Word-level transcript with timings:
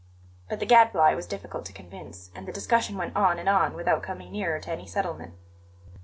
But 0.49 0.59
the 0.59 0.65
Gadfly 0.65 1.13
was 1.13 1.27
difficult 1.27 1.63
to 1.67 1.73
convince, 1.73 2.31
and 2.33 2.47
the 2.47 2.51
discussion 2.51 2.97
went 2.97 3.15
on 3.15 3.37
and 3.37 3.47
on 3.47 3.75
without 3.75 4.01
coming 4.01 4.31
nearer 4.31 4.59
to 4.59 4.71
any 4.71 4.87
settlement. 4.87 5.35